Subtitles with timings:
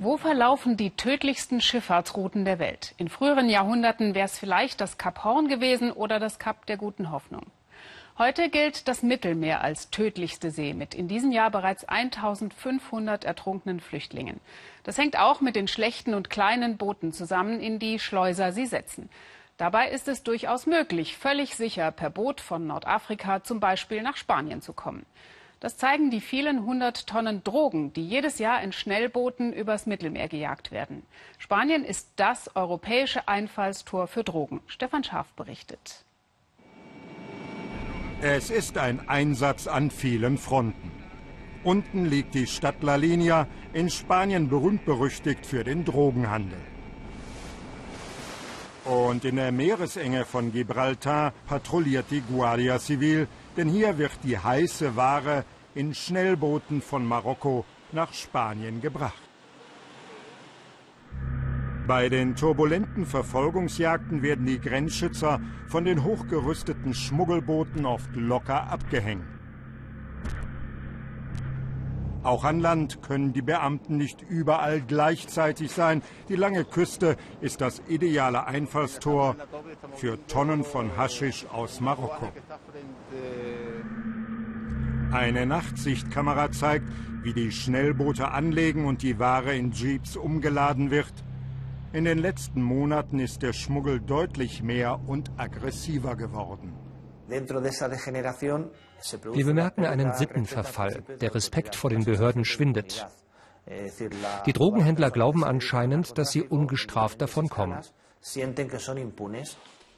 [0.00, 2.94] Wo verlaufen die tödlichsten Schifffahrtsrouten der Welt?
[2.98, 7.10] In früheren Jahrhunderten wäre es vielleicht das Kap Horn gewesen oder das Kap der Guten
[7.10, 7.46] Hoffnung.
[8.16, 14.38] Heute gilt das Mittelmeer als tödlichste See mit in diesem Jahr bereits 1500 ertrunkenen Flüchtlingen.
[14.84, 19.10] Das hängt auch mit den schlechten und kleinen Booten zusammen, in die Schleuser sie setzen.
[19.56, 24.62] Dabei ist es durchaus möglich, völlig sicher per Boot von Nordafrika zum Beispiel nach Spanien
[24.62, 25.04] zu kommen.
[25.60, 30.70] Das zeigen die vielen hundert Tonnen Drogen, die jedes Jahr in Schnellbooten übers Mittelmeer gejagt
[30.70, 31.02] werden.
[31.38, 34.60] Spanien ist das europäische Einfallstor für Drogen.
[34.68, 36.04] Stefan Scharf berichtet.
[38.20, 40.92] Es ist ein Einsatz an vielen Fronten.
[41.64, 46.58] Unten liegt die Stadt La Linea, in Spanien berühmt berüchtigt für den Drogenhandel.
[48.84, 54.96] Und in der Meeresenge von Gibraltar patrouilliert die Guardia Civil, denn hier wird die heiße
[54.96, 55.44] Ware
[55.74, 59.22] in Schnellbooten von Marokko nach Spanien gebracht.
[61.86, 69.37] Bei den turbulenten Verfolgungsjagden werden die Grenzschützer von den hochgerüsteten Schmuggelbooten oft locker abgehängt.
[72.28, 76.02] Auch an Land können die Beamten nicht überall gleichzeitig sein.
[76.28, 79.34] Die lange Küste ist das ideale Einfallstor
[79.94, 82.28] für Tonnen von Haschisch aus Marokko.
[85.10, 86.84] Eine Nachtsichtkamera zeigt,
[87.22, 91.14] wie die Schnellboote anlegen und die Ware in Jeeps umgeladen wird.
[91.94, 96.74] In den letzten Monaten ist der Schmuggel deutlich mehr und aggressiver geworden.
[99.32, 101.02] Wir bemerken einen Sittenverfall.
[101.20, 103.06] Der Respekt vor den Behörden schwindet.
[104.46, 107.80] Die Drogenhändler glauben anscheinend, dass sie ungestraft davonkommen.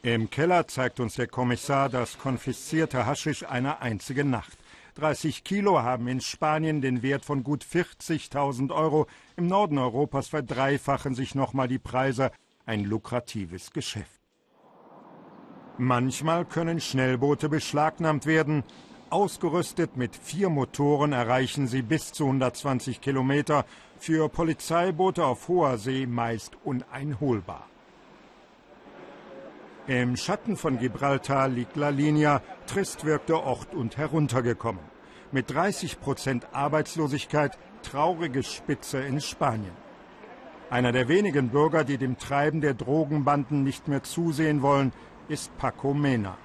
[0.02, 4.58] Im Keller zeigt uns der Kommissar das konfiszierte Haschisch einer einzigen Nacht.
[4.94, 9.06] 30 Kilo haben in Spanien den Wert von gut 40.000 Euro.
[9.36, 12.32] Im Norden Europas verdreifachen sich nochmal die Preise.
[12.66, 14.19] Ein lukratives Geschäft.
[15.82, 18.64] Manchmal können Schnellboote beschlagnahmt werden.
[19.08, 23.64] Ausgerüstet mit vier Motoren erreichen sie bis zu 120 Kilometer.
[23.96, 27.66] Für Polizeiboote auf hoher See meist uneinholbar.
[29.86, 34.84] Im Schatten von Gibraltar liegt La Linea, trist wirkt der Ort und heruntergekommen.
[35.32, 39.72] Mit 30 Prozent Arbeitslosigkeit traurige Spitze in Spanien.
[40.70, 44.92] Einer der wenigen Bürger, die dem Treiben der Drogenbanden nicht mehr zusehen wollen,
[45.30, 46.36] ist Paco Mena.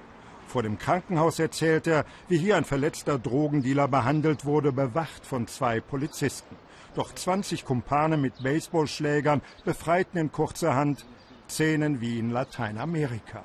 [0.46, 5.80] Vor dem Krankenhaus erzählt er, wie hier ein verletzter Drogendealer behandelt wurde, bewacht von zwei
[5.80, 6.54] Polizisten.
[6.94, 11.04] Doch 20 Kumpane mit Baseballschlägern befreiten in kurzer Hand
[11.48, 13.44] Szenen wie in Lateinamerika.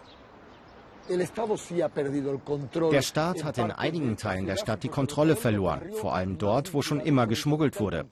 [2.91, 6.81] Der Staat hat in einigen Teilen der Stadt die Kontrolle verloren, vor allem dort, wo
[6.81, 8.05] schon immer geschmuggelt wurde.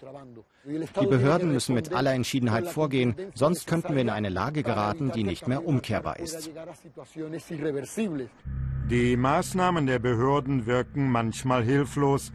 [0.65, 5.23] Die Behörden müssen mit aller Entschiedenheit vorgehen, sonst könnten wir in eine Lage geraten, die
[5.23, 6.51] nicht mehr umkehrbar ist.
[8.89, 12.31] Die Maßnahmen der Behörden wirken manchmal hilflos,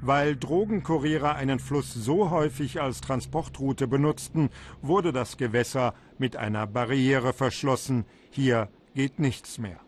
[0.00, 7.32] weil Drogenkuriere einen Fluss so häufig als Transportroute benutzten, wurde das Gewässer mit einer Barriere
[7.32, 8.04] verschlossen.
[8.30, 9.80] Hier geht nichts mehr.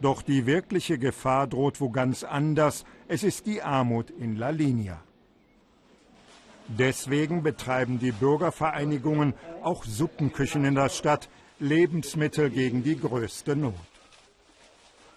[0.00, 2.84] Doch die wirkliche Gefahr droht wo ganz anders.
[3.08, 5.00] Es ist die Armut in La Linea.
[6.68, 13.74] Deswegen betreiben die Bürgervereinigungen auch Suppenküchen in der Stadt, Lebensmittel gegen die größte Not.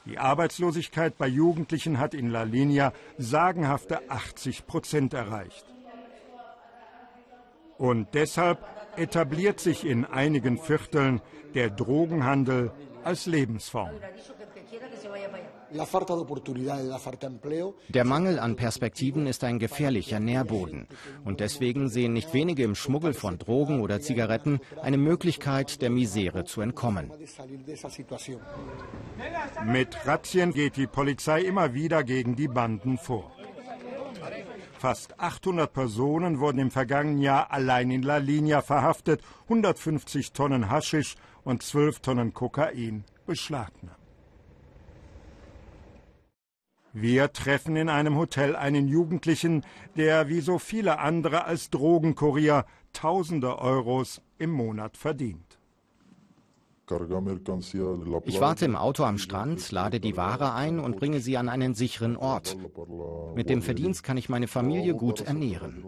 [0.06, 5.66] Die Arbeitslosigkeit bei Jugendlichen hat in La Linea sagenhafte 80 Prozent erreicht.
[7.78, 8.66] Und deshalb
[8.96, 11.22] etabliert sich in einigen Vierteln
[11.53, 12.72] der Drogenhandel
[13.03, 13.91] als Lebensform.
[17.90, 20.88] Der Mangel an Perspektiven ist ein gefährlicher Nährboden.
[21.26, 26.46] Und deswegen sehen nicht wenige im Schmuggel von Drogen oder Zigaretten eine Möglichkeit, der Misere
[26.46, 27.12] zu entkommen.
[29.66, 33.32] Mit Razzien geht die Polizei immer wieder gegen die Banden vor.
[34.78, 41.16] Fast 800 Personen wurden im vergangenen Jahr allein in La Linea verhaftet, 150 Tonnen Haschisch
[41.44, 44.01] und 12 Tonnen Kokain beschlagnahmt.
[46.93, 49.64] Wir treffen in einem Hotel einen Jugendlichen,
[49.96, 55.58] der wie so viele andere als Drogenkurier tausende Euros im Monat verdient.
[58.26, 61.73] Ich warte im Auto am Strand, lade die Ware ein und bringe sie an einen
[61.73, 62.58] sicheren Ort.
[63.35, 65.85] Mit dem Verdienst kann ich meine Familie gut ernähren.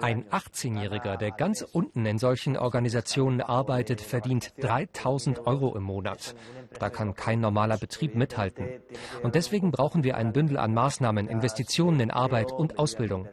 [0.00, 6.34] Ein 18-Jähriger, der ganz unten in solchen Organisationen arbeitet, verdient 3000 Euro im Monat.
[6.78, 8.66] Da kann kein normaler Betrieb mithalten.
[9.22, 13.28] Und deswegen brauchen wir ein Bündel an Maßnahmen, Investitionen in Arbeit und Ausbildung.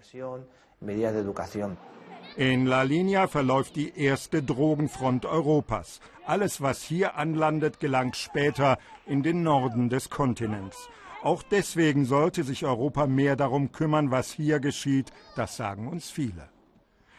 [2.36, 6.00] In La Linea verläuft die erste Drogenfront Europas.
[6.26, 10.90] Alles, was hier anlandet, gelangt später in den Norden des Kontinents.
[11.28, 16.48] Auch deswegen sollte sich Europa mehr darum kümmern, was hier geschieht, das sagen uns viele.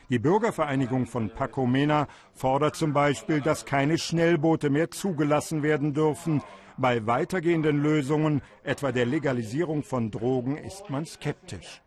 [0.09, 6.41] Die Bürgervereinigung von Pacomena fordert zum Beispiel, dass keine Schnellboote mehr zugelassen werden dürfen.
[6.79, 11.83] Bei weitergehenden Lösungen, etwa der Legalisierung von Drogen, ist man skeptisch.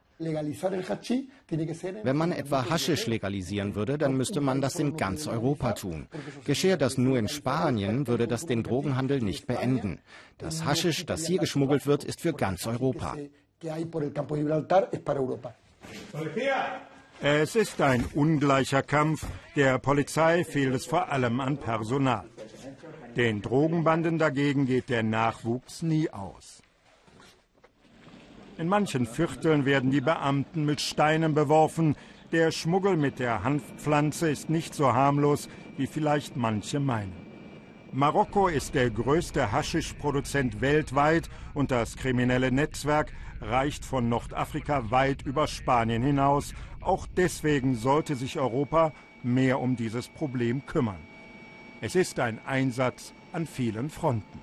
[2.04, 6.08] Wenn man etwa Haschisch legalisieren würde, dann müsste man das in ganz Europa tun.
[6.46, 10.00] Geschehe das nur in Spanien, würde das den Drogenhandel nicht beenden.
[10.38, 13.16] Das Haschisch, das hier geschmuggelt wird, ist für ganz Europa.
[17.24, 19.28] Es ist ein ungleicher Kampf.
[19.56, 22.26] Der Polizei fehlt es vor allem an Personal.
[23.16, 26.64] Den Drogenbanden dagegen geht der Nachwuchs nie aus.
[28.62, 31.96] In manchen Vierteln werden die Beamten mit Steinen beworfen.
[32.32, 37.16] Der Schmuggel mit der Hanfpflanze ist nicht so harmlos, wie vielleicht manche meinen.
[37.92, 43.12] Marokko ist der größte Haschischproduzent weltweit und das kriminelle Netzwerk
[43.42, 46.54] reicht von Nordafrika weit über Spanien hinaus.
[46.82, 48.94] Auch deswegen sollte sich Europa
[49.24, 51.02] mehr um dieses Problem kümmern.
[51.82, 54.40] Es ist ein Einsatz an vielen Fronten.